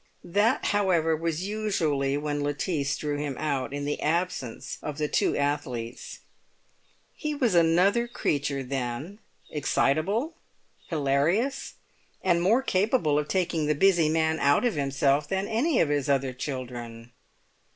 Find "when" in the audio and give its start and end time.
2.17-2.41